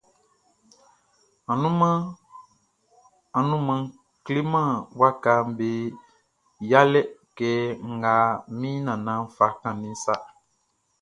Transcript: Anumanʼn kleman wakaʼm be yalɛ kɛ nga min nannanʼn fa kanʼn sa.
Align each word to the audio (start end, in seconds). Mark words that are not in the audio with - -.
Anumanʼn 3.37 3.89
kleman 4.25 4.71
wakaʼm 4.99 5.45
be 5.57 5.69
yalɛ 6.69 7.01
kɛ 7.37 7.51
nga 7.91 8.13
min 8.59 8.75
nannanʼn 8.85 9.31
fa 9.35 9.47
kanʼn 9.61 9.93
sa. 10.03 10.15